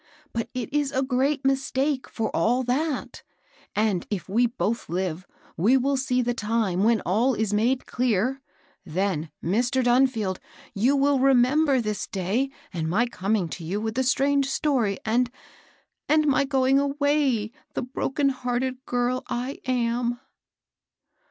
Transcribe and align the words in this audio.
But 0.33 0.49
it 0.55 0.73
is 0.73 0.91
a 0.91 1.03
great 1.03 1.45
mis 1.45 1.69
take, 1.69 2.09
for 2.09 2.35
all 2.35 2.63
that; 2.63 3.21
and, 3.75 4.07
if 4.09 4.27
we 4.27 4.47
both 4.47 4.89
live, 4.89 5.27
we 5.55 5.77
will 5.77 5.95
see 5.95 6.23
the 6.23 6.33
time 6.33 6.83
when 6.83 7.01
all 7.01 7.35
is 7.35 7.53
made 7.53 7.85
clear. 7.85 8.41
Then, 8.83 9.29
Mr. 9.43 9.83
Dnnfield, 9.83 10.39
you 10.73 10.95
will 10.95 11.19
remember 11.19 11.79
this 11.79 12.07
day, 12.07 12.49
and 12.73 12.89
my 12.89 13.05
coming 13.05 13.47
to 13.49 13.63
you 13.63 13.79
with 13.79 13.93
the 13.93 14.01
strange 14.01 14.49
story, 14.49 14.97
and— 15.05 15.29
and 16.09 16.25
my 16.25 16.45
going 16.45 16.79
away 16.79 17.51
the 17.75 17.83
broken 17.83 18.33
bearted 18.43 18.83
girl 18.87 19.21
I 19.29 19.59
am." 19.67 20.19